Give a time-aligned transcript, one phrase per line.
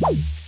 [0.00, 0.39] Woo!